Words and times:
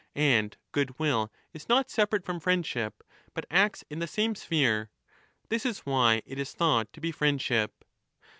And 0.15 0.57
goodwill 0.71 1.31
is 1.53 1.65
pot 1.65 1.91
separate 1.91 2.25
from 2.25 2.39
friendship, 2.39 3.03
but 3.35 3.45
acts 3.51 3.83
in 3.87 3.99
the 3.99 4.07
same 4.07 4.33
sphere. 4.33 4.89
This 5.49 5.63
is 5.63 5.85
why 5.85 6.23
it 6.25 6.39
is 6.39 6.53
thought 6.53 6.91
to 6.93 6.99
be 7.01 7.11
friendship. 7.11 7.85